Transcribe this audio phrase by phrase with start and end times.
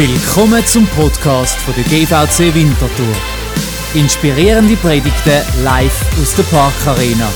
[0.00, 3.14] Willkommen zum Podcast von der GVC Winterthur.
[3.92, 7.28] Inspirierende Predigten live aus der Parkarena.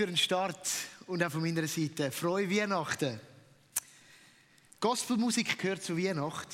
[0.00, 0.66] Für ein Start
[1.08, 2.10] und auch von meiner Seite.
[2.10, 3.20] Frohe Weihnachten.
[4.80, 6.48] Gospelmusik gehört zu Weihnacht.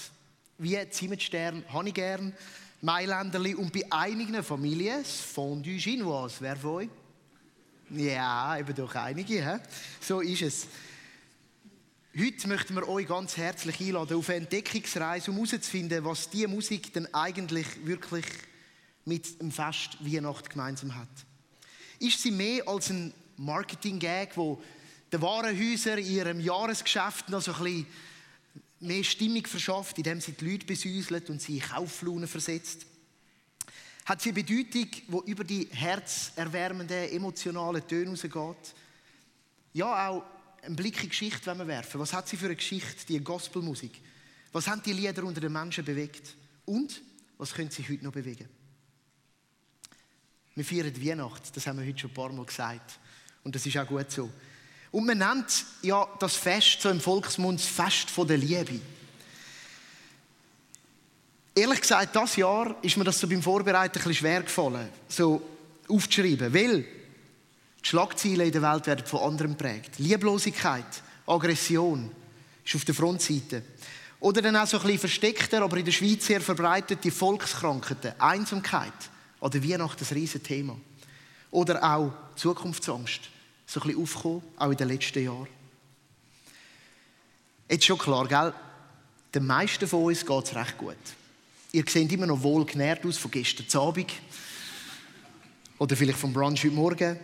[0.59, 2.34] Wie Zimmetstern habe ich gern,
[2.83, 6.39] Mailänderli und bei einigen Familien das Fondue Chinoise.
[6.41, 6.89] Wer von euch?
[7.91, 9.34] Ja, eben doch einige.
[9.34, 9.60] He?
[10.01, 10.66] So ist es.
[12.19, 16.93] Heute möchten wir euch ganz herzlich einladen auf eine Entdeckungsreise, um herauszufinden, was diese Musik
[16.93, 18.27] denn eigentlich wirklich
[19.04, 21.07] mit dem Fest Weihnacht gemeinsam hat.
[22.01, 24.62] Ist sie mehr als ein Marketing-Gag, wo
[25.12, 27.86] den Warenhäusern in ihrem Jahresgeschäft noch so ein bisschen
[28.80, 32.86] mehr Stimmung verschafft, indem sie die Leute besäuselt und sie in Kauflaune versetzt?
[34.04, 38.74] Hat sie eine Bedeutung, die über die herzerwärmenden, emotionalen Töne rausgeht?
[39.72, 40.24] Ja, auch
[40.62, 42.00] einen Blick in die Geschichte wenn wir werfen.
[42.00, 44.00] Was hat sie für eine Geschichte, die Gospelmusik?
[44.53, 46.34] Was haben die Lieder unter den Menschen bewegt?
[46.65, 47.03] Und
[47.38, 48.48] was können sie heute noch bewegen?
[50.54, 52.98] Wir feiern Weihnachten, das haben wir heute schon ein paar Mal gesagt.
[53.47, 54.28] Und das ist auch gut so.
[54.91, 58.81] Und man nennt ja das Fest so im Volksmund das Fest von der Liebe.
[61.54, 65.41] Ehrlich gesagt, das Jahr ist mir das so beim Vorbereiten ein schwer gefallen, so
[65.89, 69.93] aufzuschreiben, weil die Schlagzeilen in der Welt werden von anderen geprägt.
[69.98, 72.10] Lieblosigkeit, Aggression
[72.65, 73.63] ist auf der Frontseite.
[74.19, 78.93] Oder dann auch so ein bisschen versteckter, aber in der Schweiz sehr verbreitete Volkskrankheiten, Einsamkeit.
[79.41, 80.77] An der Weihnachten ein riesen Thema.
[81.53, 83.35] Oder auch Zukunftsangst,
[83.66, 85.48] so ein bisschen aufgekommen, auch in den letzten Jahren.
[87.68, 88.54] Jetzt schon klar, gell?
[89.34, 90.97] Den meisten von uns geht es recht gut.
[91.72, 94.13] Ihr seht immer noch wohl genährt aus von gestern Abend.
[95.78, 97.18] Oder vielleicht vom Brunch heute Morgen.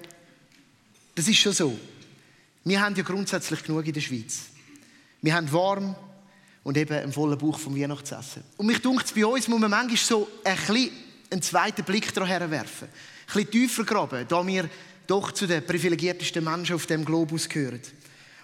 [1.14, 1.78] Das ist schon so.
[2.64, 4.46] Wir haben ja grundsätzlich genug in der Schweiz.
[5.22, 5.94] Wir haben warm
[6.64, 8.42] und eben einen vollen Bauch vom Weihnachtsessen.
[8.56, 10.90] Und mich dunkt bei uns muss man manchmal so ein bisschen
[11.30, 12.88] einen zweiten Blick daran werfen.
[12.88, 14.68] Ein bisschen tiefer graben, da wir
[15.06, 17.80] doch zu den privilegiertesten Menschen auf dem Globus gehören.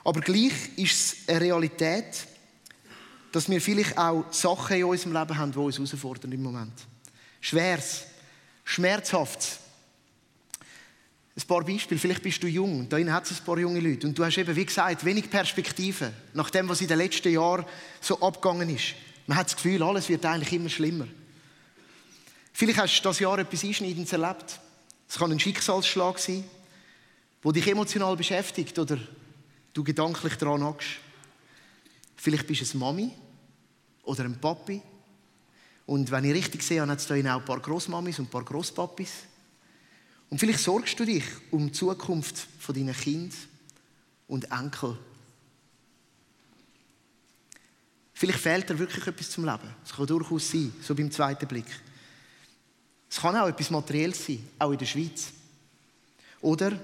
[0.05, 2.27] Aber gleich ist es eine Realität,
[3.33, 6.73] dass wir vielleicht auch Sachen in unserem Leben haben, die uns herausfordern im Moment.
[7.41, 8.05] Schweres,
[8.65, 9.59] schmerzhaftes.
[11.37, 12.01] Ein paar Beispiele.
[12.01, 12.89] Vielleicht bist du jung.
[12.89, 14.09] Da hat es ein paar junge Leute.
[14.09, 16.13] Und du hast eben, wie gesagt, wenig Perspektive.
[16.35, 17.65] Nach dem, was in den letzten Jahren
[18.01, 18.95] so abgegangen ist.
[19.27, 21.07] Man hat das Gefühl, alles wird eigentlich immer schlimmer.
[22.53, 24.59] Vielleicht hast du das Jahr etwas Einschneidendes erlebt.
[25.09, 26.45] Es kann ein Schicksalsschlag sein,
[27.43, 28.99] der dich emotional beschäftigt oder
[29.73, 30.89] du gedanklich daran nagst.
[32.17, 33.13] Vielleicht bist du eine Mami
[34.03, 34.83] oder ein Papi.
[35.87, 38.45] Und wenn ich richtig sehe, hat es da auch ein paar Großmamis und ein paar
[38.45, 39.11] Großpapis.
[40.29, 43.33] Und vielleicht sorgst du dich um die Zukunft von deinen Kind
[44.27, 44.99] und Enkel.
[48.13, 49.75] Vielleicht fehlt dir wirklich etwas zum Leben.
[49.83, 51.67] Das kann durchaus sein, so beim zweiten Blick.
[53.11, 55.29] Es kann auch etwas Materielles sein, auch in der Schweiz.
[56.41, 56.79] Oder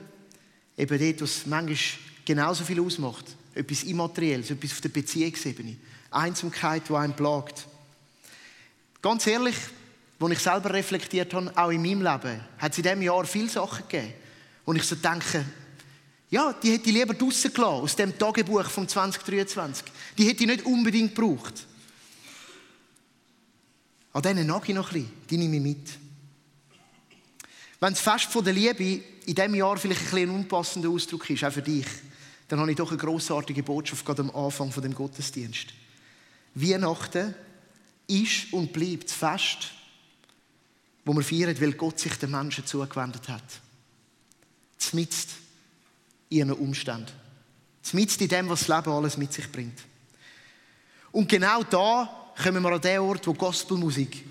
[0.77, 1.79] eben dort, was manchmal
[2.25, 3.27] genauso viel ausmacht.
[3.55, 5.77] Etwas Immaterielles, etwas auf der Beziehungsebene.
[6.11, 7.67] Einsamkeit, die einen plagt.
[9.03, 9.57] Ganz ehrlich,
[10.19, 13.49] als ich selber reflektiert habe, auch in meinem Leben, hat es in diesem Jahr viele
[13.49, 14.15] Sachen gegeben,
[14.65, 15.45] wo ich so denke,
[16.31, 19.85] ja, die hätte ich lieber draussen gelassen, aus dem Tagebuch von 2023.
[20.17, 21.67] Die hätte ich nicht unbedingt gebraucht.
[24.13, 26.04] An denen nage ich noch ein bisschen, die nehme ich mit.
[27.85, 31.29] Wenn das Fest von der Liebe in diesem Jahr vielleicht ein, bisschen ein unpassender Ausdruck
[31.29, 31.85] ist, auch für dich,
[32.49, 35.67] dann habe ich doch eine grossartige Botschaft gerade am Anfang von dem Gottesdienst.
[36.55, 37.35] Weihnachten
[38.07, 39.73] ist und bleibt das Fest,
[41.05, 43.45] wo wir feiern, weil Gott sich den Menschen zugewendet hat.
[44.79, 45.33] Zmitzt
[46.31, 47.13] in ihren Umständen.
[47.83, 49.79] Zmitzt in dem, was das Leben alles mit sich bringt.
[51.13, 54.25] Und genau da kommen wir an den Ort, wo Gospelmusik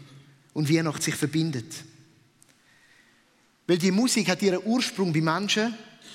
[0.55, 1.92] und Weihnacht sich verbindet.
[3.73, 5.73] Weil die Musik hat ihren Ursprung bei Menschen,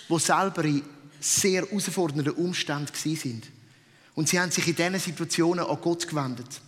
[0.09, 0.81] die selber in
[1.19, 3.49] sehr herausfordernden Umständen sind.
[4.15, 6.61] Und sie haben sich in diesen Situationen an Gott gewendet.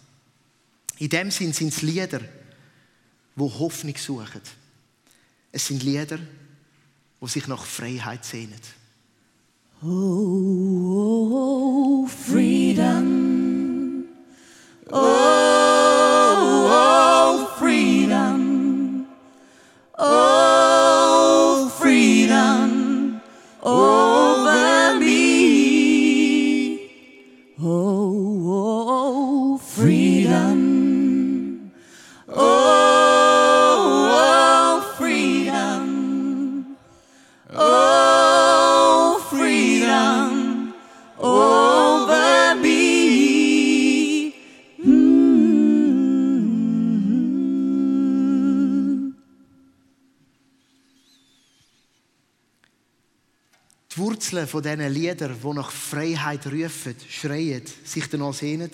[0.99, 4.41] In dem Sinn sind es Lieder, die Hoffnung suchen.
[5.53, 6.19] Es sind Lieder,
[7.21, 8.59] die sich nach Freiheit sehnen.
[9.85, 10.49] Oh,
[12.09, 14.07] freedom.
[14.91, 14.99] Oh,
[16.69, 19.07] oh, freedom.
[19.97, 20.30] Oh,
[54.31, 58.71] Wurzeln von diesen Liedern, die nach Freiheit rufen, schreien, sich danach sehnen,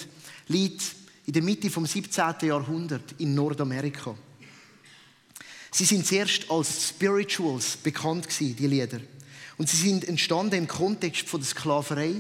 [0.49, 0.83] liegt
[1.25, 2.35] in der Mitte vom 17.
[2.43, 4.15] Jahrhundert in Nordamerika.
[5.71, 9.01] Sie sind zuerst als Spirituals bekannt gewesen, die Lieder.
[9.57, 12.17] Und sie sind entstanden im Kontext von der Sklaverei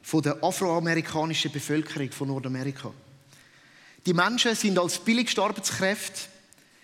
[0.00, 2.92] von der afroamerikanischen Bevölkerung von Nordamerika.
[4.06, 6.28] Die Menschen sind als billigste Arbeitskräfte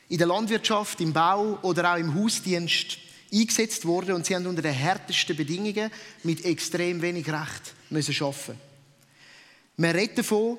[0.08, 3.03] in der Landwirtschaft, im Bau oder auch im Hausdienst
[3.34, 5.90] eingesetzt worden und sie haben unter den härtesten Bedingungen
[6.22, 8.58] mit extrem wenig Recht müssen arbeiten.
[9.76, 10.58] Man redet davon,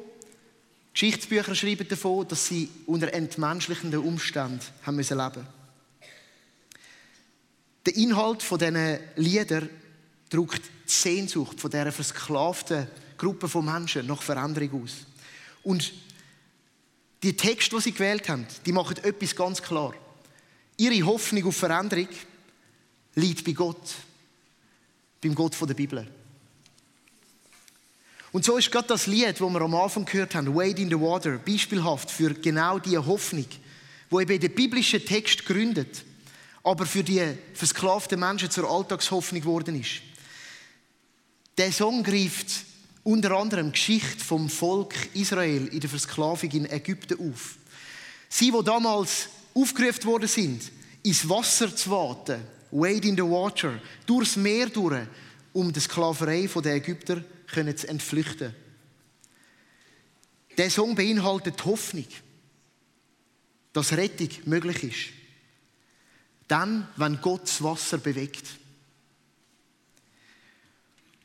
[0.94, 5.48] Geschichtsbücher schreiben davon, dass sie unter entmenschlichenden Umständen haben müssen leben.
[7.86, 9.64] Der Inhalt von diesen Lieder
[10.30, 15.06] drückt die Sehnsucht von dieser versklavten Gruppe von Menschen nach Veränderung aus.
[15.64, 15.94] Und
[17.24, 19.94] die Texte, die sie gewählt haben, die machen etwas ganz klar.
[20.78, 22.08] Ihre Hoffnung auf Veränderung
[23.16, 23.96] liegt bei Gott,
[25.22, 26.08] beim Gott der Bibel.
[28.32, 31.00] Und so ist gerade das Lied, das wir am Anfang gehört haben, Wade in the
[31.00, 33.48] Water, beispielhaft für genau diese Hoffnung,
[34.10, 36.04] wo eben den biblischen Text gründet,
[36.62, 40.02] aber für die versklavten Menschen zur Alltagshoffnung geworden ist.
[41.58, 42.48] Der Song greift
[43.04, 47.56] unter anderem die Geschichte vom Volk Israel in der Versklavung in Ägypten auf.
[48.28, 50.72] Sie, wo damals aufgerufen worden sind,
[51.04, 52.42] ins Wasser zu warten,
[52.76, 55.08] wade in the water, durchs Meer durch,
[55.54, 58.54] um die Sklaverei der Ägypter zu entflüchten.
[60.58, 62.08] Der Song beinhaltet die Hoffnung,
[63.74, 65.14] dass Rettung möglich ist.
[66.48, 68.46] Dann, wenn Gott das Wasser bewegt.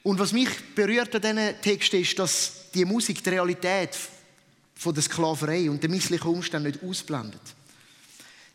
[0.03, 3.97] Und was mich berührt an diesen Text ist, dass die Musik die Realität
[4.75, 7.43] von der Sklaverei und der misslichen Umstände nicht ausblendet.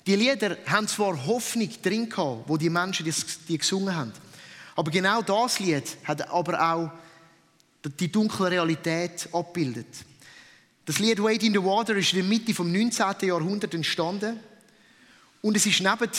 [0.05, 3.11] Die Lieder haben zwar Hoffnung drin gehabt, wo die Menschen
[3.47, 4.13] die, gesungen haben,
[4.75, 6.91] aber genau das Lied hat aber auch
[7.99, 9.87] die dunkle Realität abbildet.
[10.85, 13.05] Das Lied Wade in the Water ist in der Mitte vom 19.
[13.21, 14.39] Jahrhundert entstanden
[15.41, 16.11] und es ist neben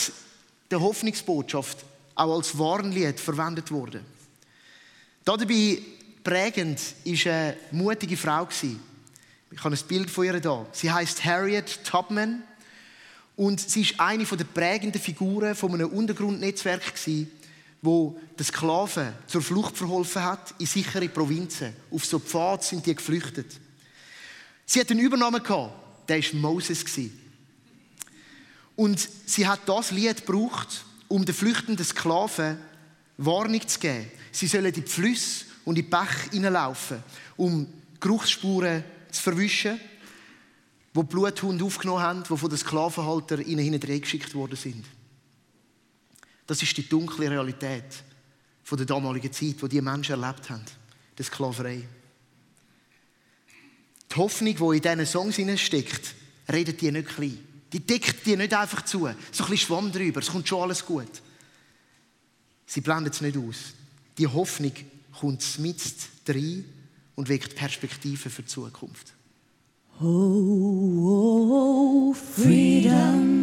[0.69, 4.03] der Hoffnungsbotschaft auch als Warnlied verwendet worden.
[5.23, 5.79] Dabei
[6.23, 8.47] prägend war eine mutige Frau.
[8.49, 10.65] Ich habe ein Bild von ihr da.
[10.73, 12.43] Sie heißt Harriet Tubman
[13.37, 16.81] und sie ist eine der prägenden Figuren von einem Untergrundnetzwerk
[17.83, 21.73] wo den Sklaven zur Flucht verholfen hat in sichere Provinzen.
[21.91, 23.45] Auf so Pfad sind die geflüchtet.
[24.65, 26.83] Sie hat einen Übernahme gehabt, der war Moses.
[28.75, 32.57] Und sie hat das Lied gebraucht, um den flüchtenden Sklaven
[33.17, 34.11] Warnung zu geben.
[34.31, 37.03] Sie sollen in die Flüsse und in die Bäche hineinlaufen,
[37.37, 37.67] um
[37.99, 39.79] Geruchsspuren zu verwischen,
[40.97, 44.83] wo die Bluthunde aufgenommen haben, die von den Sklavenhaltern ihnen hinten geschickt worden sind.
[46.47, 48.03] Das ist die dunkle Realität
[48.63, 50.65] von der damaligen Zeit, wo die Menschen erlebt haben,
[51.15, 51.87] der Sklaverei.
[54.09, 56.15] Die Hoffnung, die in diesen Songs steckt,
[56.51, 57.37] redet die nicht klein.
[57.71, 59.01] Die deckt die nicht einfach zu.
[59.01, 61.21] So ein bisschen Schwamm drüber, es kommt schon alles gut.
[62.65, 63.57] Sie blendet es nicht aus.
[64.17, 64.73] Die Hoffnung
[65.19, 65.79] kommt mit
[66.27, 66.65] rein
[67.13, 69.13] und weckt Perspektiven für die Zukunft.
[69.99, 70.93] Oh,
[72.13, 73.36] freedom.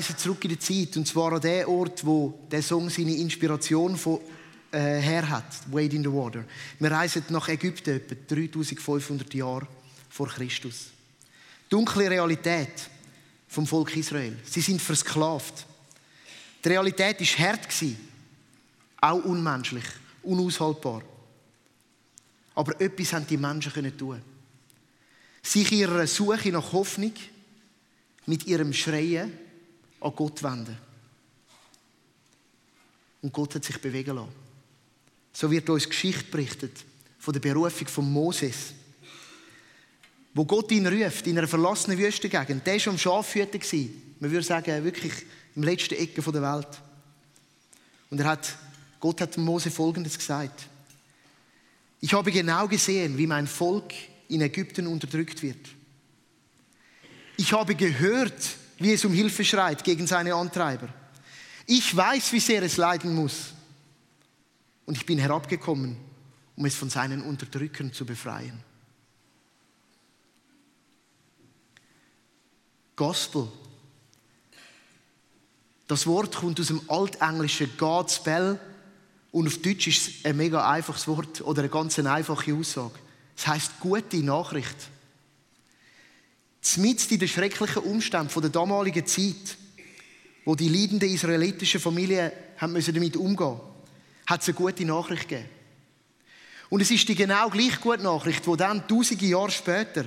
[0.00, 3.96] Reisen zurück in die Zeit und zwar an den Ort, wo der Song seine Inspiration
[3.98, 4.20] von,
[4.72, 6.44] äh, her hat, Wade in the Water.
[6.78, 9.66] Wir reisen nach Ägypten, etwa 3500 Jahre
[10.08, 10.86] vor Christus.
[11.68, 12.88] Dunkle Realität
[13.46, 14.36] vom Volk Israel.
[14.44, 15.66] Sie sind versklavt.
[16.64, 17.68] Die Realität ist hart
[19.02, 19.84] auch unmenschlich,
[20.22, 21.02] unaushaltbar.
[22.54, 24.22] Aber etwas haben die Menschen tun.
[25.42, 27.12] Sich ihrer Suche nach Hoffnung
[28.26, 29.49] mit ihrem Schreien
[30.00, 30.76] an Gott wenden.
[33.22, 34.32] Und Gott hat sich bewegen lassen.
[35.32, 36.84] So wird uns Geschichte berichtet
[37.18, 38.72] von der Berufung von Moses.
[40.32, 42.66] Wo Gott ihn ruft, in einer verlassenen Wüstengegend.
[42.66, 43.60] Der war am Schafhüten.
[44.20, 45.12] Man würde sagen, wirklich
[45.54, 46.68] im letzten Ecke der Welt.
[48.10, 48.56] Und er hat,
[48.98, 50.66] Gott hat Mose Folgendes gesagt.
[52.00, 53.92] Ich habe genau gesehen, wie mein Volk
[54.28, 55.68] in Ägypten unterdrückt wird.
[57.36, 60.88] Ich habe gehört, wie es um Hilfe schreit gegen seine Antreiber.
[61.66, 63.52] Ich weiß, wie sehr es leiden muss.
[64.86, 65.96] Und ich bin herabgekommen,
[66.56, 68.64] um es von seinen Unterdrückern zu befreien.
[72.96, 73.48] Gospel.
[75.86, 78.58] Das Wort kommt aus dem altenglischen God's Bell
[79.30, 82.98] und auf Deutsch ist es ein mega einfaches Wort oder eine ganz einfache Aussage.
[83.36, 84.76] Es heißt gute Nachricht.
[86.60, 89.56] Zmitzt in den schrecklichen Umständen der damaligen Zeit,
[90.44, 93.60] wo die leidenden israelitischen Familien damit umgehen mussten,
[94.26, 95.48] hat es eine gute Nachricht gegeben.
[96.68, 100.04] Und es ist die genau gleich gute Nachricht, die dann tausende Jahre später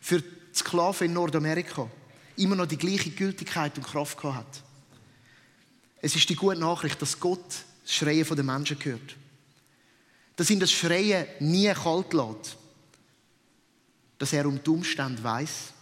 [0.00, 1.90] für die Sklaven in Nordamerika
[2.36, 4.62] immer noch die gleiche Gültigkeit und Kraft hat.
[6.00, 7.44] Es ist die gute Nachricht, dass Gott
[7.82, 9.16] das Schreien der Menschen hört.
[10.36, 12.56] Dass ihn das Schreien nie kalt lässt.
[14.18, 15.72] Dass er um die Umstände weiß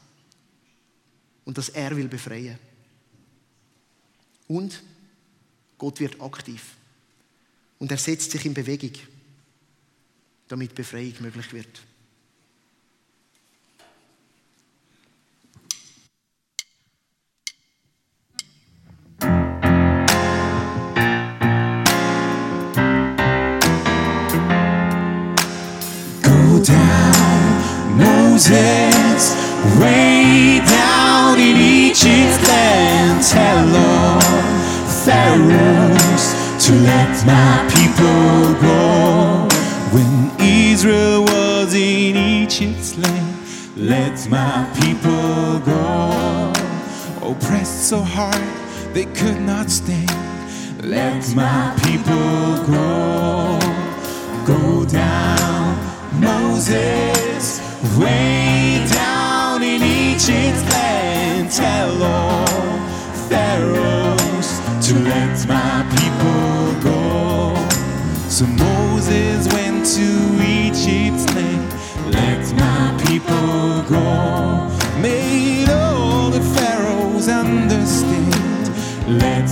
[1.45, 2.59] und dass er will befreien.
[4.49, 4.83] Und
[5.79, 6.63] Gott wird aktiv
[7.79, 8.93] und er setzt sich in Bewegung.
[10.49, 11.83] damit Befreiung möglich wird.
[26.23, 29.35] Go down, Moses,
[29.81, 31.04] way down
[31.39, 33.23] in Egypt's land.
[33.25, 34.21] Tell all
[35.05, 36.25] pharaohs
[36.67, 39.49] to let my people go.
[39.95, 43.37] When Israel was in Egypt's land,
[43.77, 46.53] let my people go.
[47.23, 48.43] Oppressed so hard
[48.95, 50.11] they could not stand.
[50.83, 53.59] Let my people go.
[54.47, 55.79] Go down,
[56.21, 57.61] Moses,
[57.99, 59.24] way down
[59.63, 61.51] in Egypt's land.
[61.51, 62.47] Tell all
[63.29, 67.55] pharaohs to let my people go.
[68.29, 70.09] So Moses went to
[70.43, 71.73] Egypt's land.
[72.13, 74.69] Let my people go.
[75.01, 78.69] Made all the pharaohs understand.
[79.07, 79.49] Let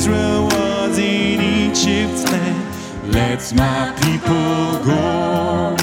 [0.00, 5.76] Israel was in Egypt's land, let my people go.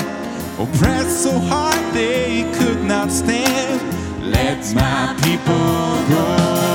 [0.58, 3.80] Oppressed so hard they could not stand,
[4.24, 5.54] let my people
[6.10, 6.58] go.
[6.64, 6.67] Go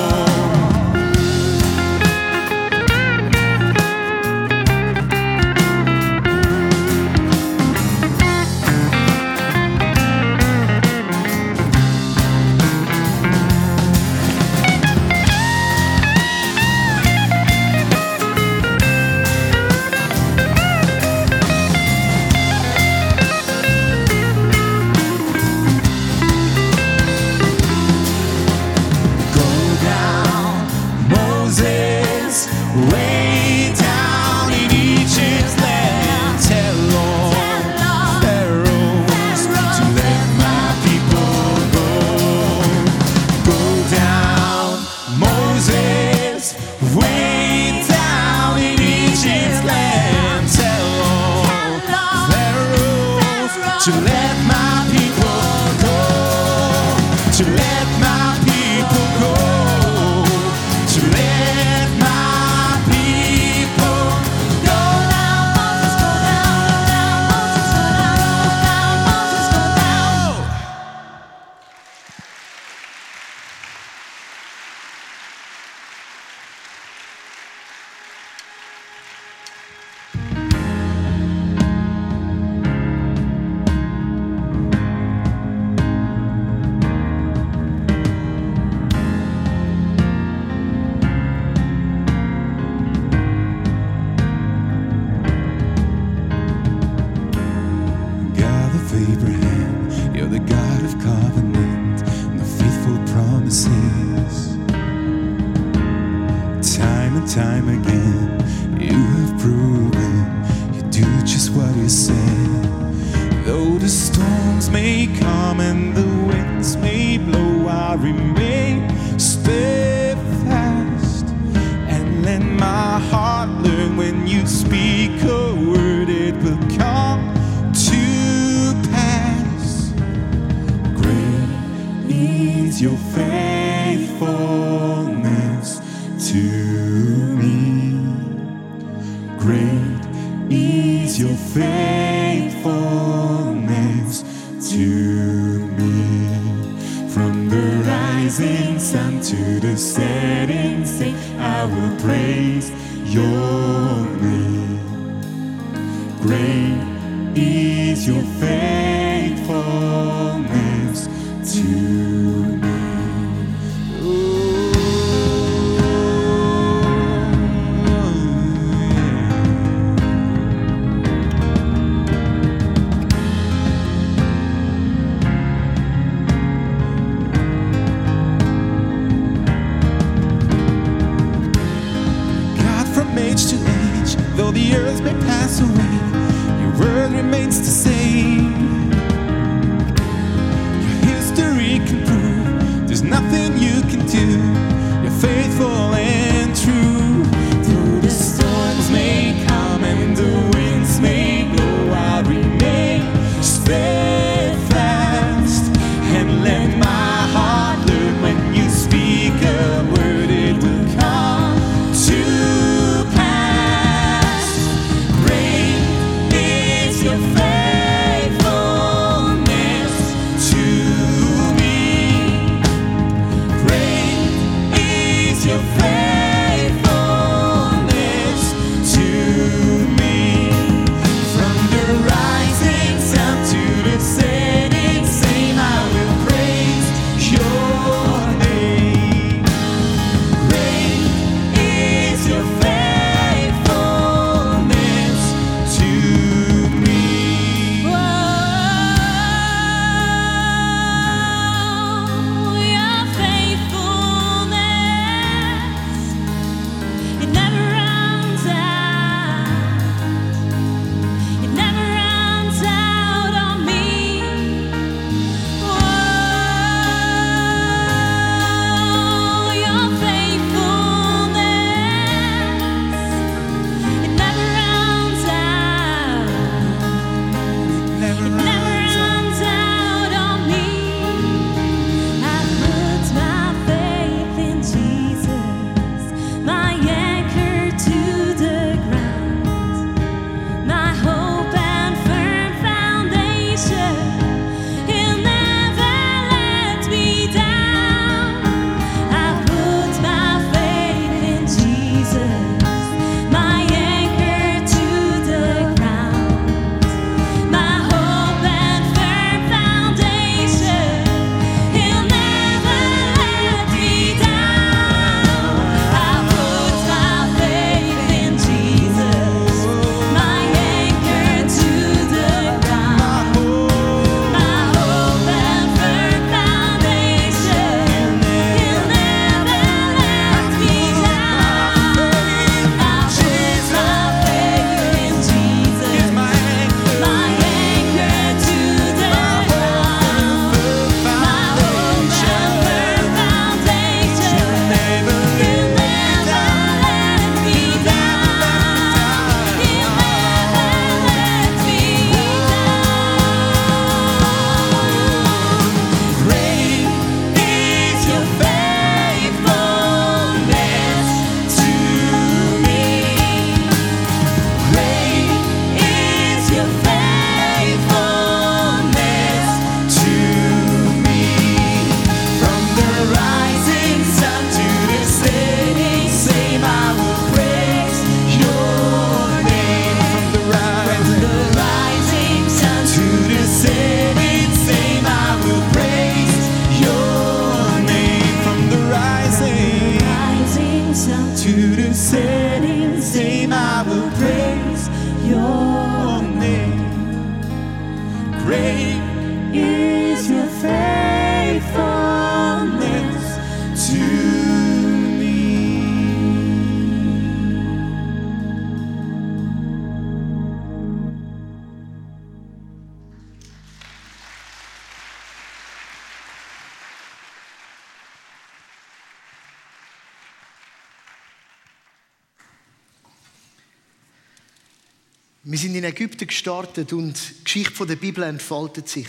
[425.62, 429.06] sind in Ägypten gestartet und die Geschichte der Bibel entfaltet sich.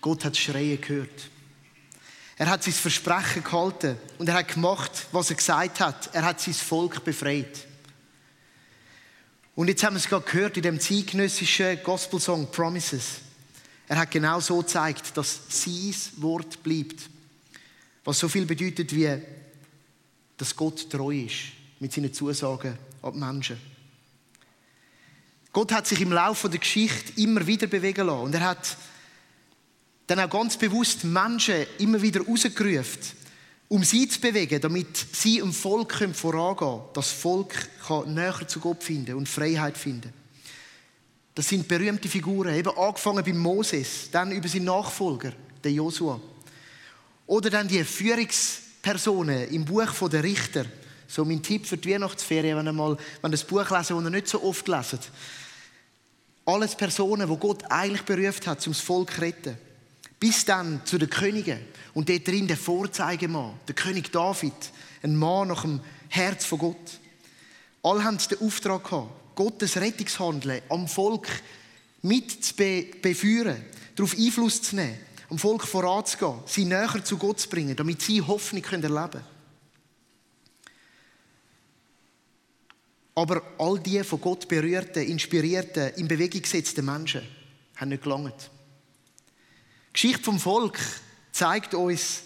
[0.00, 1.30] Gott hat Schreien gehört.
[2.36, 6.10] Er hat sein Versprechen gehalten und er hat gemacht, was er gesagt hat.
[6.12, 7.66] Er hat sein Volk befreit.
[9.54, 13.20] Und jetzt haben wir es gerade gehört in dem zeitgenössischen Gospelsong Promises.
[13.88, 17.08] Er hat genau so gezeigt, dass sein Wort bleibt.
[18.04, 19.22] Was so viel bedeutet wie,
[20.36, 23.73] dass Gott treu ist mit seinen Zusagen an die Menschen.
[25.54, 28.22] Gott hat sich im Laufe der Geschichte immer wieder bewegen lassen.
[28.22, 28.76] Und er hat
[30.08, 33.00] dann auch ganz bewusst Menschen immer wieder rausgerufen,
[33.68, 36.82] um sie zu bewegen, damit sie im Volk vorangehen können.
[36.92, 37.54] Das Volk
[37.86, 40.12] kann näher zu Gott finden und Freiheit finden.
[41.36, 46.20] Das sind berühmte Figuren, eben angefangen bei Moses, dann über seinen Nachfolger, den Josua.
[47.28, 50.66] Oder dann die Führungspersonen im Buch der Richter.
[51.08, 54.04] So mein Tipp für die Weihnachtsferien, wenn ihr mal wenn ihr das Buch lesen, das
[54.04, 55.00] ihr nicht so oft leset.
[56.46, 59.56] Alles Personen, wo Gott eigentlich berufen hat, um das Volk zu retten.
[60.20, 61.60] Bis dann zu den Königen.
[61.94, 64.52] Und dort drin der Vorzeigemann, der König David.
[65.02, 67.00] Ein Mann nach dem Herz von Gott.
[67.82, 71.28] Alle haben den Auftrag gehabt, Gottes Rettungshandeln am Volk
[72.02, 73.62] mit zu be beführen,
[73.96, 78.22] darauf Einfluss zu nehmen, am Volk voranzugehen, sie näher zu Gott zu bringen, damit sie
[78.22, 79.33] Hoffnung erleben können.
[83.14, 87.22] Aber all die von Gott berührten, inspirierten, in Bewegung gesetzten Menschen
[87.76, 88.50] haben nicht gelangt.
[89.88, 90.78] Die Geschichte vom Volk
[91.30, 92.22] zeigt uns,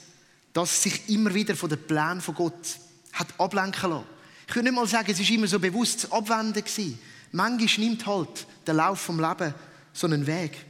[0.52, 2.78] dass es sich immer wieder von den Plänen von Gott
[3.12, 4.06] hat ablenken lassen.
[4.48, 6.64] Ich würde nicht mal sagen, es war immer so bewusst Abwenden.
[6.64, 6.98] Gewesen.
[7.32, 9.54] Manchmal nimmt halt der Lauf vom Leben
[9.92, 10.64] so einen Weg.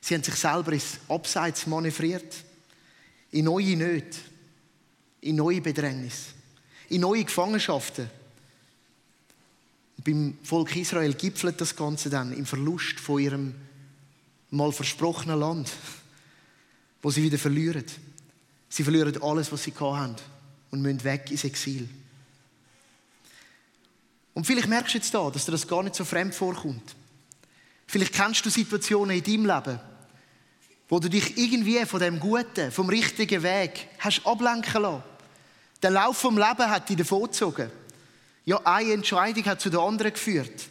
[0.00, 2.36] Sie haben sich selber ins Abseits manövriert,
[3.32, 4.18] in neue Nöte,
[5.22, 6.26] in neue Bedrängnis,
[6.90, 8.08] in neue Gefangenschaften.
[10.04, 13.54] Beim Volk Israel gipfelt das Ganze dann im Verlust von ihrem
[14.50, 15.72] mal versprochenen Land,
[17.02, 17.84] wo sie wieder verlieren.
[18.68, 20.16] Sie verlieren alles, was sie haben
[20.70, 21.88] und müssen weg ins Exil.
[24.34, 26.94] Und vielleicht merkst du jetzt da, dass dir das gar nicht so fremd vorkommt.
[27.86, 29.80] Vielleicht kennst du Situationen in deinem Leben,
[30.88, 35.02] wo du dich irgendwie von dem Guten, vom richtigen Weg hast ablenken lassen.
[35.82, 37.70] Der Lauf vom Leben hat dich davongezogen.
[38.44, 40.68] Ja, eine Entscheidung hat zu der anderen geführt.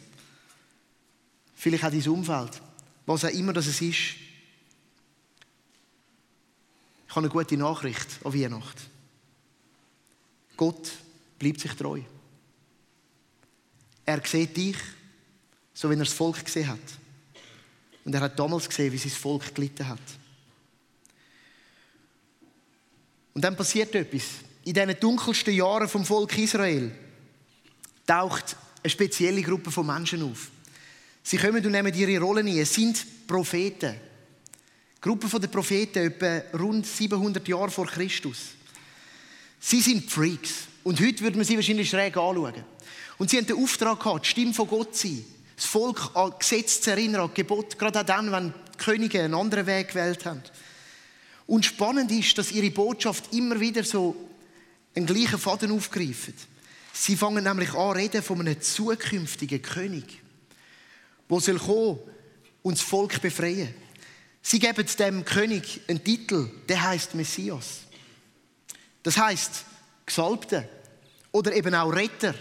[1.54, 2.62] Vielleicht auch dein Umfeld.
[3.06, 3.80] Was auch immer das ist.
[3.80, 4.16] Ich
[7.10, 8.82] habe eine gute Nachricht an Weihnachten.
[10.56, 10.92] Gott
[11.38, 12.00] bleibt sich treu.
[14.04, 14.76] Er sieht dich,
[15.72, 16.78] so wie er das Volk gesehen hat.
[18.04, 19.98] Und er hat damals gesehen, wie sein Volk gelitten hat.
[23.32, 24.24] Und dann passiert etwas.
[24.64, 26.92] In diesen dunkelsten Jahren vom Volk Israel
[28.06, 30.50] taucht eine spezielle Gruppe von Menschen auf.
[31.22, 32.58] Sie kommen und nehmen ihre Rollen ein.
[32.58, 33.94] Es sind Propheten.
[34.96, 38.38] Die Gruppe der Propheten, etwa rund 700 Jahre vor Christus.
[39.58, 40.68] Sie sind Freaks.
[40.82, 42.64] Und heute würde man sie wahrscheinlich schräg anschauen.
[43.16, 45.24] Und sie haben den Auftrag gehabt, die Stimme von Gott zu sein.
[45.56, 49.34] Das Volk an Gesetz zu erinnern, an Gebot, gerade auch dann, wenn die Könige einen
[49.34, 50.42] anderen Weg gewählt haben.
[51.46, 54.16] Und spannend ist, dass ihre Botschaft immer wieder so
[54.94, 56.34] einen gleichen Faden aufgreift.
[56.96, 60.22] Sie fangen nämlich an reden von einem zukünftigen König,
[61.28, 61.98] der soll kommen
[62.62, 63.74] und das Volk befreien.
[64.40, 67.80] Sie geben dem König einen Titel, der heißt Messias.
[69.02, 69.64] Das heißt
[70.06, 70.68] Gesalbte
[71.32, 72.34] oder eben auch Retter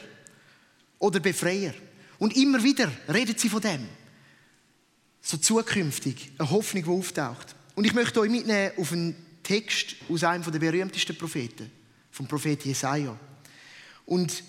[0.99, 1.73] oder Befreier.
[2.19, 3.89] Und immer wieder reden sie von dem.
[5.19, 7.55] So zukünftig, eine Hoffnung, die auftaucht.
[7.73, 11.71] Und ich möchte euch mitnehmen auf einen Text aus einem der berühmtesten Propheten,
[12.11, 13.17] vom Prophet Jesaja.
[14.05, 14.43] Und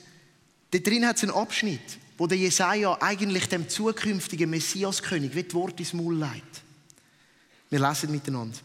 [0.70, 5.54] da drin hat es einen Abschnitt, wo der Jesaja eigentlich dem zukünftigen Messiaskönig wie die
[5.54, 6.62] Worte ins Maul legt.
[7.70, 8.58] Wir lesen miteinander.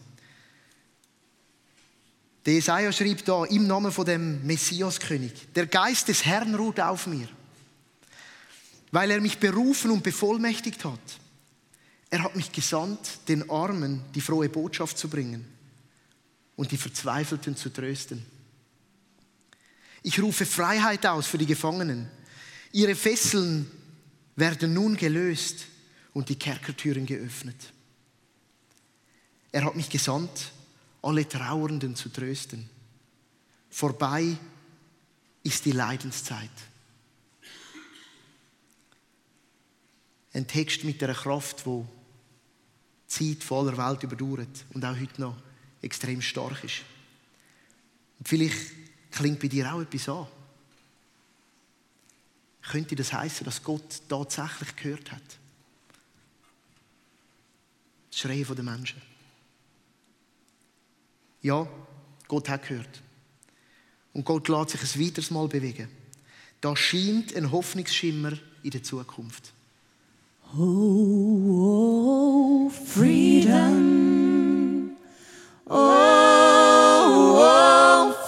[2.46, 7.06] Der Jesaja schreibt da im Namen von dem Messiaskönig: Der Geist des Herrn ruht auf
[7.06, 7.28] mir,
[8.92, 11.00] weil er mich berufen und bevollmächtigt hat.
[12.08, 15.46] Er hat mich gesandt, den Armen die frohe Botschaft zu bringen
[16.56, 18.24] und die Verzweifelten zu trösten.
[20.02, 22.08] Ich rufe Freiheit aus für die Gefangenen.
[22.72, 23.70] Ihre Fesseln
[24.36, 25.66] werden nun gelöst
[26.14, 27.72] und die Kerkertüren geöffnet.
[29.52, 30.52] Er hat mich gesandt,
[31.02, 32.68] alle Trauernden zu trösten.
[33.68, 34.36] Vorbei
[35.42, 36.50] ist die Leidenszeit.
[40.32, 41.86] Ein Text mit einer Kraft, wo
[43.04, 45.36] die Zeit voller Welt überdauert und auch heute noch
[45.82, 46.82] extrem stark ist.
[48.18, 48.79] Und vielleicht
[49.10, 50.26] klingt bei dir auch etwas an.
[52.62, 55.22] Könnte das heißen, dass Gott tatsächlich gehört hat?
[58.10, 59.00] Das Schreien der Menschen.
[61.42, 61.66] Ja,
[62.28, 63.02] Gott hat gehört.
[64.12, 65.88] Und Gott lässt sich ein weiteres Mal bewegen.
[66.60, 69.52] Da scheint ein Hoffnungsschimmer in der Zukunft.
[70.56, 74.90] Oh, freedom.
[75.66, 77.69] Oh, oh,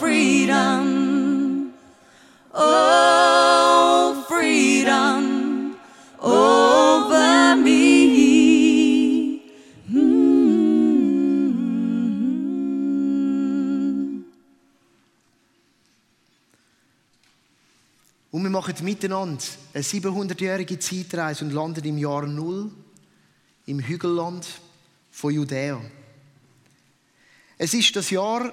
[0.03, 1.73] freedom.
[2.53, 5.77] Oh, freedom
[6.19, 9.41] over me.
[9.87, 10.65] Mm.
[18.33, 22.73] Und wir machen miteinander eine 700-jährige Zeitreise und landen im Jahr Null
[23.67, 24.49] im Hügelland
[25.13, 25.81] von Judäa.
[27.57, 28.53] Es ist das Jahr,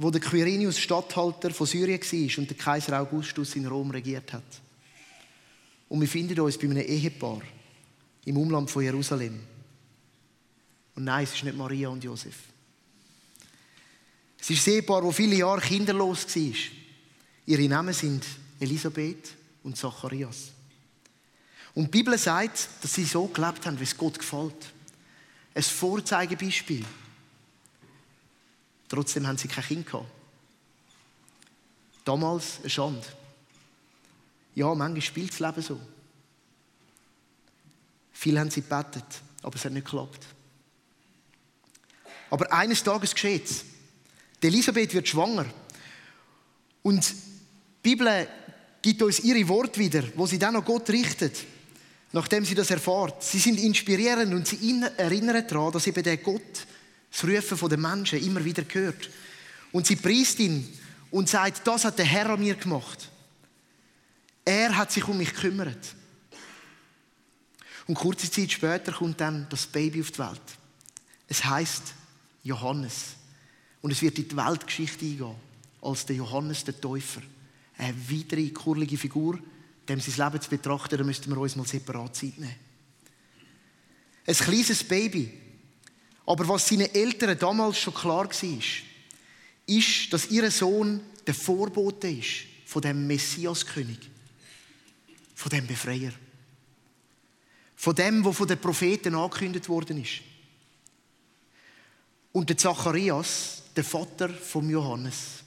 [0.00, 4.44] wo der Quirinius Statthalter von Syrien war und der Kaiser Augustus in Rom regiert hat.
[5.88, 7.40] Und wir finden uns bei einem Ehepaar
[8.24, 9.40] im Umland von Jerusalem.
[10.94, 12.36] Und nein, es ist nicht Maria und Josef.
[14.38, 16.54] Es ist ein Ehepaar, das viele Jahre kinderlos war.
[17.46, 18.24] Ihre Namen sind
[18.60, 19.34] Elisabeth
[19.64, 20.52] und Zacharias.
[21.74, 24.72] Und die Bibel sagt, dass sie so gelebt haben, wie es Gott gefällt.
[25.54, 26.84] Ein Vorzeigebeispiel.
[28.88, 30.06] Trotzdem haben sie kein Kind gehabt.
[32.04, 33.06] Damals eine Schande.
[34.54, 35.80] Ja, manchmal spielt das Leben so.
[38.12, 39.04] Viele haben sie gebetet,
[39.42, 40.26] aber es hat nicht geklappt.
[42.30, 43.64] Aber eines Tages geschieht es.
[44.42, 45.46] Elisabeth wird schwanger.
[46.82, 47.14] Und die
[47.82, 48.28] Bibel
[48.82, 51.44] gibt uns ihre Worte wieder, wo sie dann an Gott richtet,
[52.12, 53.22] nachdem sie das erfahrt.
[53.22, 56.66] Sie sind inspirierend und sie erinnern daran, dass eben der Gott
[57.10, 59.10] das Rufen der Menschen immer wieder hört.
[59.72, 60.66] Und sie preist ihn
[61.10, 63.08] und sagt, das hat der Herr an mir gemacht.
[64.44, 65.94] Er hat sich um mich gekümmert.
[67.86, 70.42] Und kurze Zeit später kommt dann das Baby auf die Welt.
[71.26, 71.82] Es heißt
[72.42, 73.16] Johannes.
[73.80, 75.34] Und es wird in die Weltgeschichte eingehen,
[75.80, 77.22] als der Johannes der Täufer.
[77.76, 79.38] Eine weitere kurlige Figur,
[79.88, 82.54] dem sein Leben zu betrachten, da müssten wir uns mal separat Zeit nehmen.
[84.26, 85.32] Ein kleines Baby.
[86.28, 88.58] Aber was seinen Eltern damals schon klar war,
[89.66, 93.98] ist, dass ihr Sohn der Vorbote ist von dem Messiaskönig,
[95.34, 96.12] von dem Befreier,
[97.76, 100.20] von dem, wo von den Propheten angekündigt worden ist.
[102.32, 105.42] Und der Zacharias, der Vater von Johannes,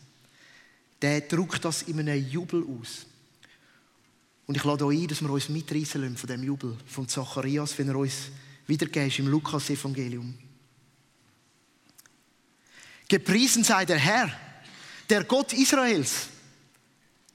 [1.00, 3.06] der drückt das in einem Jubel aus.
[4.48, 7.78] Und ich lade euch ein, dass wir uns mitreißen lassen von dem Jubel von Zacharias,
[7.78, 8.32] wenn er uns
[8.66, 10.51] wiedergeht im Lukas-Evangelium.
[13.12, 14.32] Gepriesen sei der Herr,
[15.10, 16.28] der Gott Israels,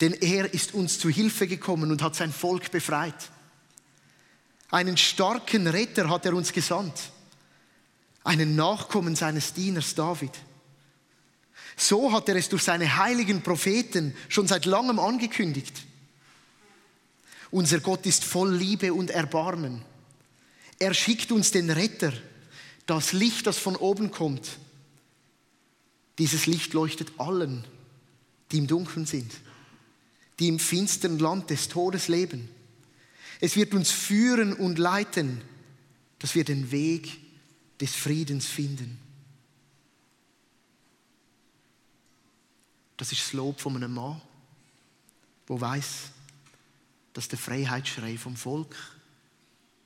[0.00, 3.30] denn er ist uns zu Hilfe gekommen und hat sein Volk befreit.
[4.70, 7.10] Einen starken Retter hat er uns gesandt,
[8.24, 10.30] einen Nachkommen seines Dieners David.
[11.76, 15.82] So hat er es durch seine heiligen Propheten schon seit langem angekündigt.
[17.50, 19.82] Unser Gott ist voll Liebe und Erbarmen.
[20.78, 22.14] Er schickt uns den Retter,
[22.86, 24.58] das Licht, das von oben kommt.
[26.18, 27.64] Dieses Licht leuchtet allen,
[28.50, 29.32] die im Dunkeln sind,
[30.38, 32.48] die im finsteren Land des Todes leben.
[33.40, 35.42] Es wird uns führen und leiten,
[36.18, 37.18] dass wir den Weg
[37.80, 38.98] des Friedens finden.
[42.96, 44.20] Das ist das Lob von einem Mann,
[45.48, 46.10] der weiß,
[47.12, 48.74] dass der Freiheitsschrei vom Volk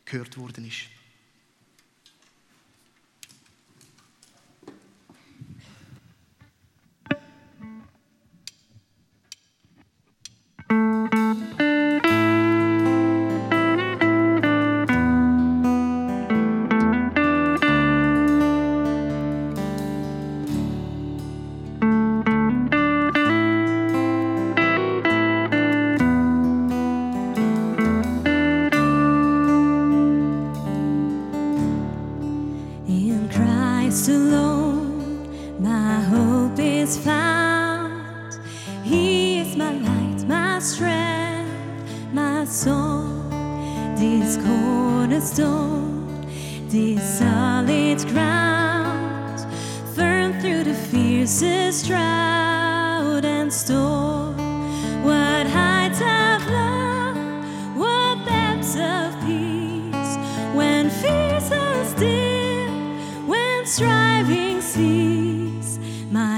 [0.04, 0.82] gehört worden ist.
[11.08, 11.69] Música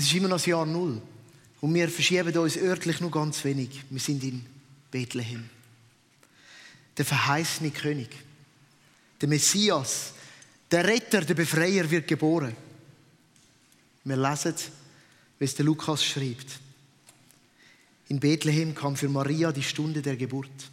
[0.00, 0.98] Es ist immer noch das Jahr Null.
[1.60, 3.84] Und wir verschieben uns örtlich nur ganz wenig.
[3.90, 4.46] Wir sind in
[4.90, 5.44] Bethlehem.
[6.96, 8.08] Der verheißene König,
[9.20, 10.14] der Messias,
[10.70, 12.56] der Retter, der Befreier wird geboren.
[14.04, 14.54] Wir lesen,
[15.38, 16.48] wie es der Lukas schreibt.
[18.08, 20.70] In Bethlehem kam für Maria die Stunde der Geburt.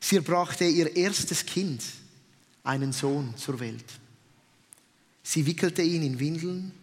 [0.00, 1.84] Sie brachte ihr erstes Kind,
[2.64, 3.84] einen Sohn, zur Welt.
[5.22, 6.81] Sie wickelte ihn in Windeln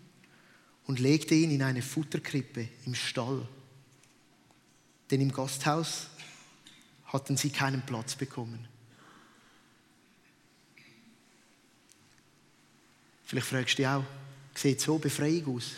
[0.90, 3.48] und legte ihn in eine Futterkrippe im Stall.
[5.12, 6.08] Denn im Gasthaus
[7.06, 8.68] hatten sie keinen Platz bekommen.
[13.24, 14.04] Vielleicht fragst du dich auch,
[14.56, 15.74] sieht so Befreiung aus?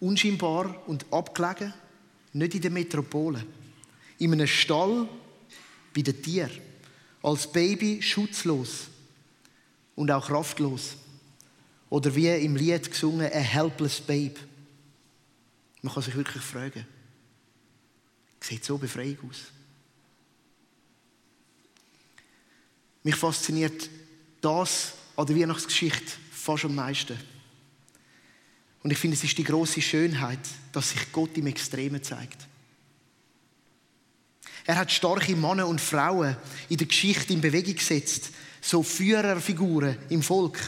[0.00, 1.74] Unscheinbar und abgelegen,
[2.32, 3.44] nicht in der Metropole.
[4.16, 5.06] In einem Stall
[5.94, 6.50] bei den Tieren.
[7.22, 8.86] Als Baby schutzlos
[9.96, 10.96] und auch kraftlos.
[11.88, 14.34] Oder wie im Lied gesungen, a helpless babe.
[15.82, 16.86] Man kann sich wirklich fragen,
[18.40, 19.52] sieht so befreiend aus.
[23.02, 23.88] Mich fasziniert
[24.40, 27.16] das an der Weihnachtsgeschichte fast am meisten.
[28.82, 30.40] Und ich finde, es ist die große Schönheit,
[30.72, 32.46] dass sich Gott im Extremen zeigt.
[34.64, 36.36] Er hat starke Männer und Frauen
[36.68, 38.30] in der Geschichte in Bewegung gesetzt,
[38.60, 40.58] so Führerfiguren im Volk,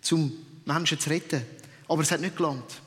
[0.00, 0.32] zum
[0.68, 1.42] Menschen zu retten.
[1.88, 2.80] Aber es hat nicht gelangt.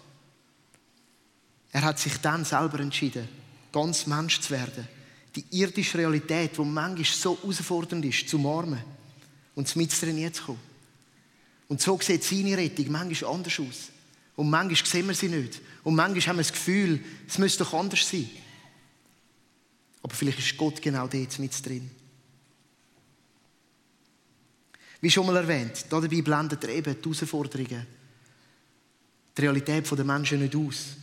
[1.72, 3.28] Er hat sich dann selber entschieden,
[3.72, 4.88] ganz Mensch zu werden.
[5.36, 8.82] Die irdische Realität, die manchmal so herausfordernd ist, zu umarmen
[9.56, 10.60] und mit drin zu kommen.
[11.68, 13.90] Und so sieht seine Rettung manchmal anders aus.
[14.36, 15.62] Und manchmal sehen wir sie nicht.
[15.84, 18.30] Und manchmal haben wir das Gefühl, es müsste doch anders sein.
[20.04, 21.90] Aber vielleicht ist Gott genau dort mit drin.
[25.02, 27.88] Wie schon mal erwähnt, dabei blendet er eben die Herausforderungen,
[29.36, 30.95] die Realität der Menschen nicht aus.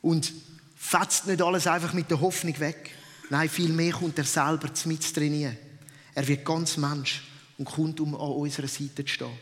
[0.00, 0.32] Und
[0.76, 2.90] fetzt nicht alles einfach mit der Hoffnung weg.
[3.30, 5.56] Nein, vielmehr kommt er selber mit drin.
[6.14, 7.22] Er wird ganz Mensch
[7.58, 9.38] und kommt, um an unserer Seite zu stehen.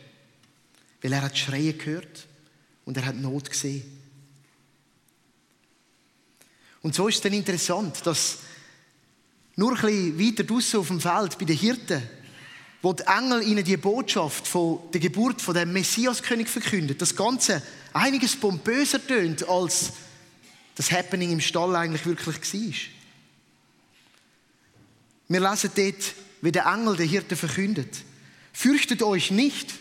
[1.01, 2.25] Weil er hat Schreien gehört
[2.85, 3.83] und er hat Not gesehen.
[6.81, 8.39] Und so ist es dann interessant, dass
[9.55, 12.01] nur ein bisschen weiter draussen auf dem Feld bei den Hirten,
[12.83, 17.63] wo die Engel ihnen die Botschaft von der Geburt von dem Messiaskönig verkündet, das Ganze
[17.93, 19.93] einiges pompöser tönt, als
[20.75, 22.73] das Happening im Stall eigentlich wirklich war.
[25.29, 28.03] Wir lesen dort, wie der Engel der Hirte verkündet.
[28.51, 29.73] Fürchtet euch nicht,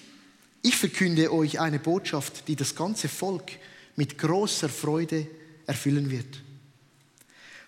[0.62, 3.50] ich verkünde euch eine Botschaft, die das ganze Volk
[3.96, 5.26] mit großer Freude
[5.66, 6.40] erfüllen wird.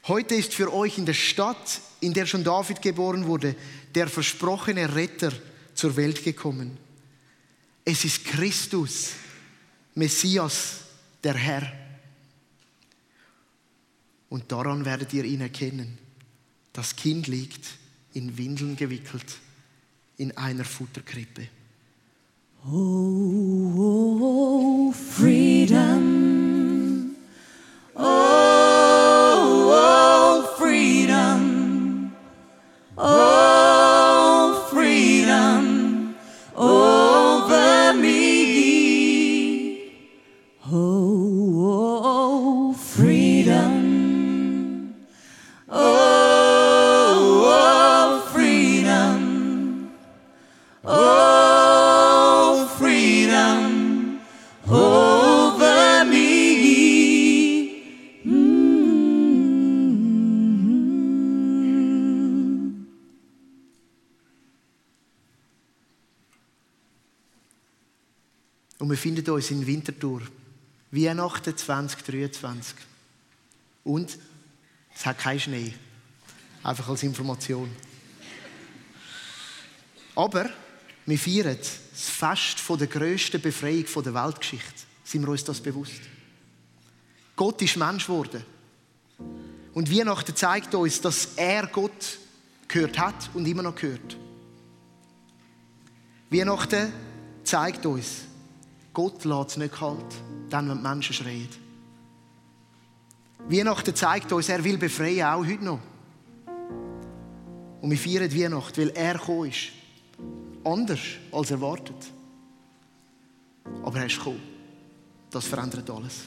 [0.07, 3.57] Heute ist für euch in der Stadt, in der schon David geboren wurde,
[3.95, 5.33] der versprochene Retter
[5.75, 6.77] zur Welt gekommen.
[7.85, 9.13] Es ist Christus,
[9.95, 10.81] Messias,
[11.23, 11.73] der Herr.
[14.29, 15.99] Und daran werdet ihr ihn erkennen.
[16.73, 17.67] Das Kind liegt
[18.15, 19.39] in Windeln gewickelt
[20.17, 21.49] in einer Futterkrippe.
[22.67, 23.33] Oh,
[24.93, 26.35] freedom.
[27.95, 28.44] Oh, oh,
[69.05, 70.23] Und wir finden uns in Winterthur.
[70.91, 72.75] Weihnachten 2023.
[73.85, 74.17] Und
[74.95, 75.75] es hat keinen Schnee.
[76.63, 77.71] Einfach als Information.
[80.15, 80.49] Aber
[81.05, 84.73] wir feiern das Fest der grössten Befreiung der Weltgeschichte.
[85.05, 86.01] Sind wir uns das bewusst?
[87.37, 88.43] Gott ist Mensch geworden.
[89.75, 92.19] Und Weihnachten zeigt uns, dass er Gott
[92.69, 94.17] gehört hat und immer noch gehört.
[96.31, 96.91] Weihnachten
[97.43, 98.29] zeigt uns,
[98.95, 100.15] Gott lässt es nicht kalt,
[100.49, 101.49] dann, wenn die Menschen schreien.
[103.49, 105.81] Weihnachten zeigt uns, er will befreien, auch heute noch.
[107.83, 109.73] Und wir feiern Weihnachten, weil er gekommen ist.
[110.65, 111.97] Anders als erwartet.
[113.83, 114.41] Aber er ist gekommen.
[115.31, 116.23] Das verändert alles.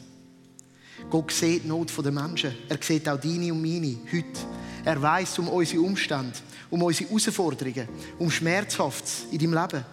[1.09, 2.53] Gott sieht die Not der Menschen.
[2.67, 4.39] Er sieht auch deine und meine heute.
[4.83, 6.37] Er weiß um unsere Umstände,
[6.69, 7.87] um unsere Herausforderungen,
[8.19, 9.85] um Schmerzhaftes in deinem Leben.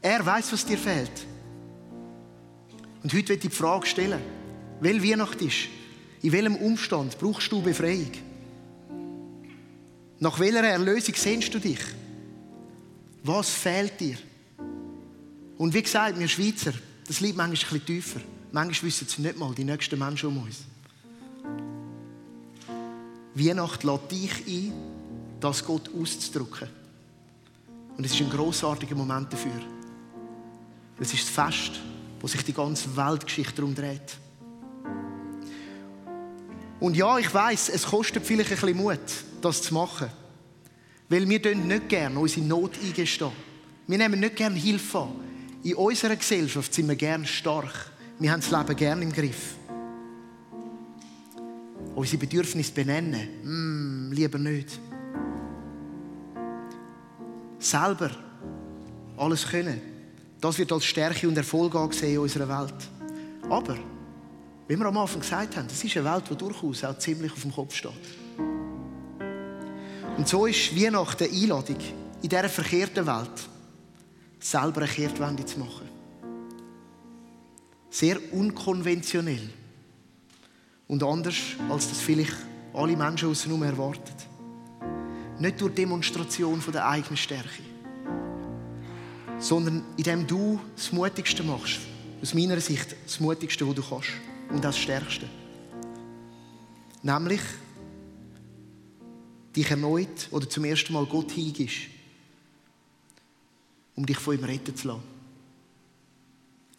[0.00, 1.31] Er weiß, was dir fehlt.
[3.02, 4.20] Und heute wird die Frage stellen,
[4.80, 5.68] weil Weihnacht ist,
[6.22, 8.12] in welchem Umstand brauchst du Befreiung?
[10.20, 11.80] Nach welcher Erlösung sehnst du dich?
[13.24, 14.16] Was fehlt dir?
[15.58, 16.72] Und wie gesagt, wir Schweizer,
[17.06, 18.20] das liegt manchmal ein bisschen tiefer.
[18.52, 20.62] Manchmal wissen es nicht mal die nächsten Menschen um uns.
[23.34, 24.72] Weihnacht lädt dich ein,
[25.40, 26.68] das Gott auszudrücken.
[27.96, 29.60] Und es ist ein großartiger Moment dafür.
[31.00, 31.80] Es ist das Fest,
[32.22, 34.16] wo sich die ganze Weltgeschichte darum dreht.
[36.78, 38.98] Und ja, ich weiß, es kostet vielleicht ein bisschen Mut,
[39.40, 40.08] das zu machen.
[41.08, 43.32] Weil wir nicht gerne unsere Not eingestehen.
[43.86, 45.12] Wir nehmen nicht gerne Hilfe an.
[45.64, 47.90] In unserer Gesellschaft sind wir gerne stark.
[48.18, 49.56] Wir haben das Leben gerne im Griff.
[51.94, 54.80] Unsere Bedürfnisse benennen, mm, lieber nicht.
[57.58, 58.10] Selber
[59.16, 59.91] alles können,
[60.42, 62.74] Das wird als Stärke und Erfolg angesehen in unserer Welt.
[63.48, 63.76] Aber,
[64.66, 67.42] wie wir am Anfang gesagt haben, es ist eine Welt, die durchaus auch ziemlich auf
[67.42, 67.92] dem Kopf steht.
[70.16, 71.76] Und so ist Weihnachten eine Einladung,
[72.22, 73.48] in dieser verkehrten Welt
[74.40, 75.88] selber eine Kehrtwende zu machen.
[77.88, 79.48] Sehr unkonventionell.
[80.88, 81.36] Und anders,
[81.70, 82.34] als das vielleicht
[82.74, 84.02] alle Menschen außen erwarten.
[85.38, 87.62] Nicht durch Demonstration von der eigenen Stärke,
[89.42, 91.80] sondern indem du das Mutigste machst.
[92.22, 94.10] Aus meiner Sicht das Mutigste, was du kannst.
[94.48, 95.28] Und das Stärkste.
[97.02, 97.40] Nämlich,
[99.56, 101.88] dich erneut oder zum ersten Mal Gott hingibst,
[103.96, 105.02] um dich von ihm retten zu lassen.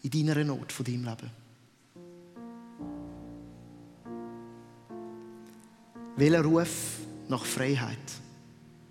[0.04, 1.32] In deiner Not von deinem Leben.
[6.16, 7.98] Welcher Ruf nach Freiheit,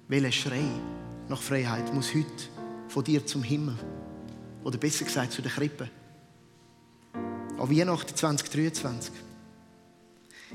[0.08, 0.64] welcher Schrei
[1.28, 2.51] nach Freiheit muss heute
[2.92, 3.74] von dir zum Himmel
[4.62, 5.88] oder besser gesagt zu der Krippe?
[7.14, 9.12] An Weihnachten 2023.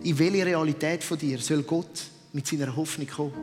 [0.03, 3.33] In welche Realität von dir soll Gott mit seiner Hoffnung kommen?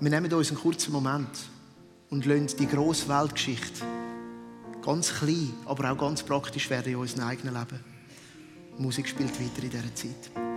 [0.00, 1.30] Wir nehmen uns einen kurzen Moment
[2.10, 3.84] und lassen die grosse Weltgeschichte
[4.82, 7.84] ganz klein, aber auch ganz praktisch werden in unserem eigenen Leben.
[8.76, 10.47] Die Musik spielt weiter in dieser Zeit.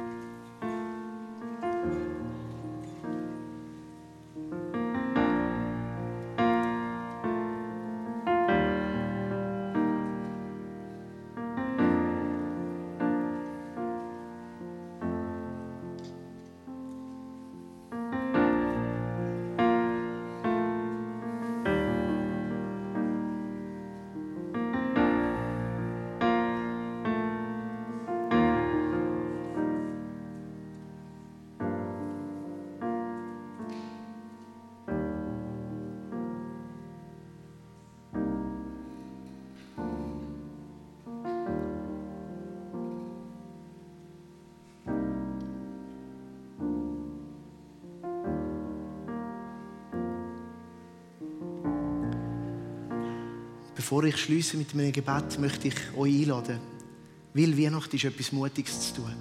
[53.92, 56.62] Bevor ich schließe mit meinem Gebet, möchte ich euch einladen,
[57.34, 59.14] weil Weihnachten ist etwas Mutiges zu tun.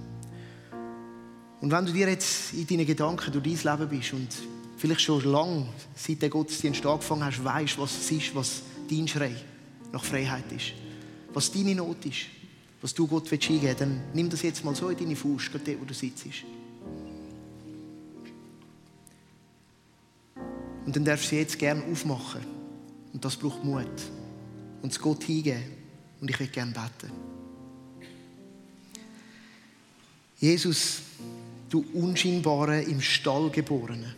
[1.61, 4.29] Und wenn du dir jetzt in deinen Gedanken durch dein Leben bist und
[4.77, 5.67] vielleicht schon lange,
[5.97, 9.35] seit der Gottesdienst angefangen hast, weißt, was es ist, was dein Schrei
[9.91, 10.75] nach Freiheit ist,
[11.35, 12.27] was deine Not ist,
[12.81, 15.81] was du Gott eingeben willst, dann nimm das jetzt mal so in deine Faust, dort,
[15.81, 16.27] wo du sitzt.
[20.87, 22.43] Und dann darfst du sie jetzt gerne aufmachen.
[23.13, 23.89] Und das braucht Mut.
[24.83, 25.63] Und es Gott hingeben.
[26.21, 27.13] Und ich will gerne beten.
[30.39, 31.03] Jesus,
[31.69, 34.15] du unscheinbare, im Stall geborene.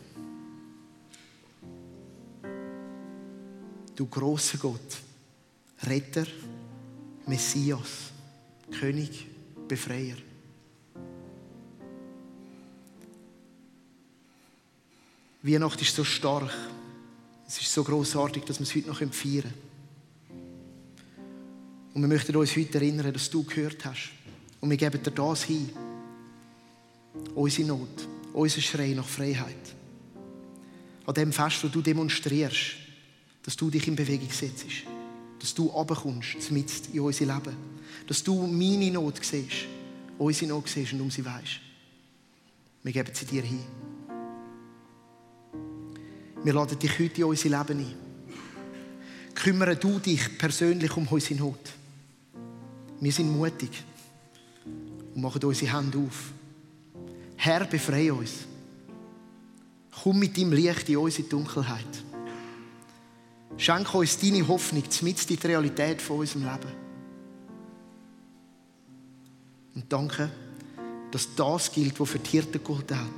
[3.95, 4.99] Du großer Gott,
[5.83, 6.27] Retter,
[7.27, 8.13] Messias,
[8.71, 9.27] König,
[9.69, 10.17] Befreier.
[15.43, 16.53] Weihnacht ist so stark.
[17.47, 19.11] Es ist so großartig, dass wir es heute noch feiern
[19.43, 19.72] können.
[21.95, 24.11] Und wir möchten uns heute erinnern, dass du gehört hast.
[24.61, 25.71] Und wir geben dir das hin.
[27.35, 29.75] Unsere Not, unser Schrei nach Freiheit.
[31.05, 32.77] An dem Fest, wo du demonstrierst,
[33.43, 34.67] dass du dich in Bewegung setzt.
[35.39, 37.57] Dass du runterkommst, mitten in unser Leben.
[38.07, 39.67] Dass du meine Not siehst,
[40.19, 41.61] unsere Not siehst und um sie weißt.
[42.85, 43.65] Wir geben sie dir hin.
[46.43, 47.95] Wir laden dich heute in unser Leben ein.
[49.35, 51.82] Kümmere du dich persönlich um unsere Not.
[53.03, 53.83] Wir sind mutig
[55.13, 56.31] und machen unsere Hände auf.
[57.35, 58.47] Herr, befreie uns.
[59.91, 62.05] Komm mit deinem Licht in unsere Dunkelheit.
[63.57, 66.73] Schenke uns deine Hoffnung, mit die Realität von unserem Leben.
[69.75, 70.31] Und danke,
[71.11, 73.09] dass das gilt, was für die Hirten gegolten hat.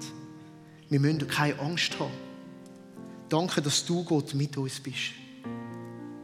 [0.89, 2.11] Wir müssen keine Angst haben.
[3.29, 5.13] Danke, dass du Gott mit uns bist.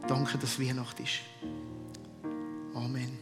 [0.07, 1.19] Danke, dass Weihnacht ist.
[2.73, 3.20] Amen.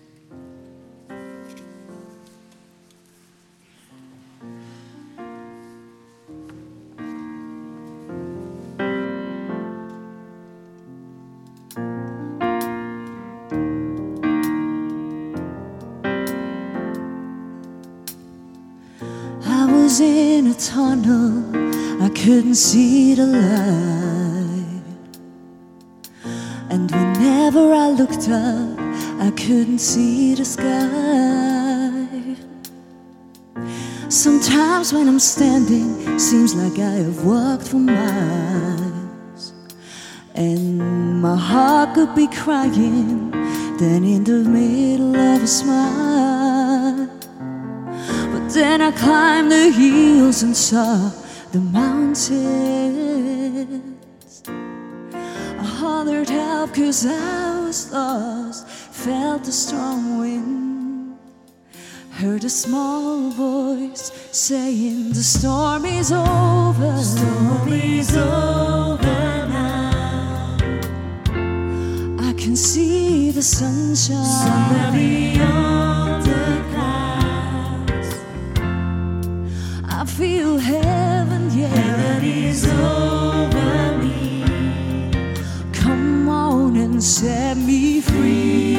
[20.37, 21.43] In a tunnel,
[22.01, 24.83] I couldn't see the light.
[26.69, 28.79] And whenever I looked up,
[29.27, 32.05] I couldn't see the sky.
[34.09, 39.53] Sometimes when I'm standing, seems like I have walked for miles.
[40.35, 43.31] And my heart could be crying,
[43.77, 46.48] then in the middle of a smile.
[48.53, 51.11] Then I climbed the hills and saw
[51.51, 52.31] the mountains.
[54.47, 61.19] I hollered help cause I was lost, felt the strong wind.
[62.09, 66.97] Heard a small voice saying the storm is over.
[67.03, 70.57] Storm is over now.
[72.19, 75.58] I can see the sunshine.
[80.19, 81.67] Feel heaven, yeah.
[81.67, 84.43] Heaven is over me.
[85.71, 88.75] Come on and set me free.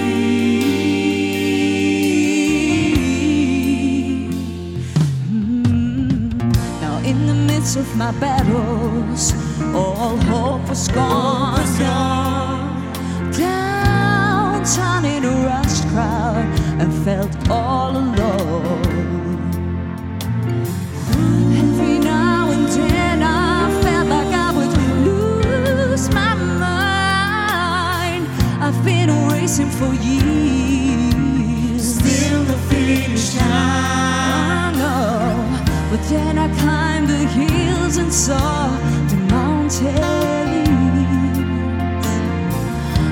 [5.32, 6.30] Mm.
[6.82, 9.32] Now, in the midst of my battles,
[9.74, 11.56] all hope was gone.
[13.32, 16.46] Downtown in a rushed crowd,
[16.82, 18.29] I felt all alone.
[29.58, 31.96] For years.
[31.96, 33.50] Still the finish line.
[33.50, 35.64] I know.
[35.90, 38.68] But then I climbed the hills and saw
[39.08, 39.80] the mountains.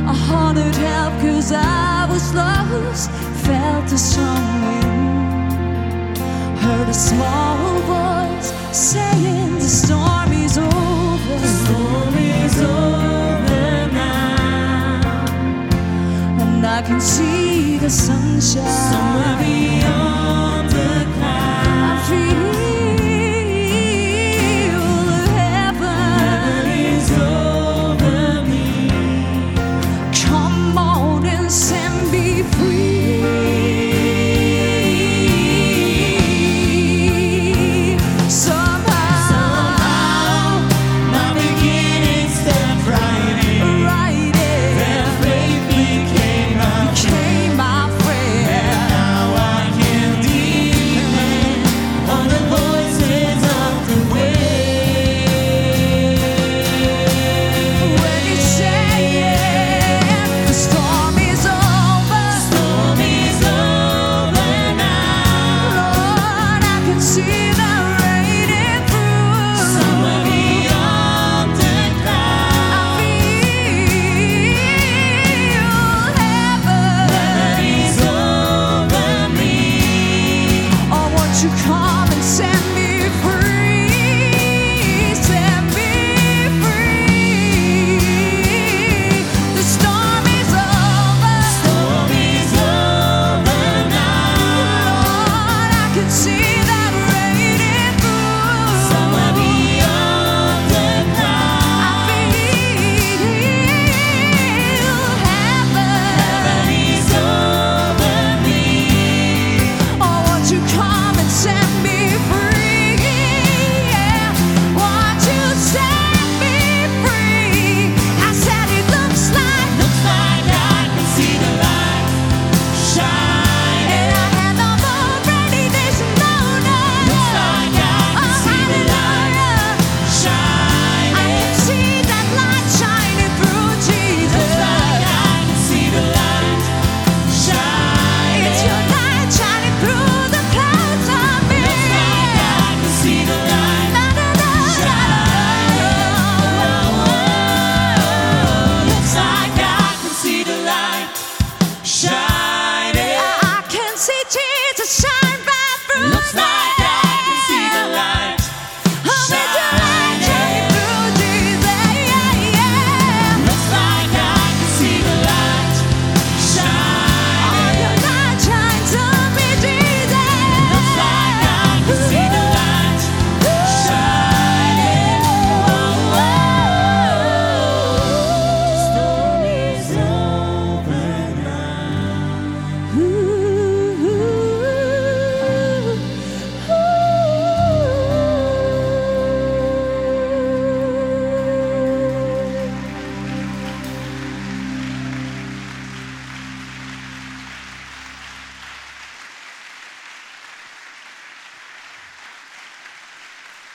[0.07, 3.11] I hollered help cause I was lost.
[3.45, 6.19] Felt the strong wind
[6.63, 11.58] heard a small voice saying the storm is over.
[16.79, 19.88] I can see the sunshine.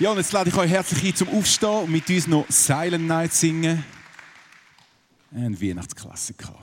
[0.04, 3.08] Ja, und jetzt lade ich euch herzlich ein zum Aufstehen und mit uns noch Silent
[3.08, 3.86] Night singen.
[5.34, 6.54] Ein Weihnachtsklassiker.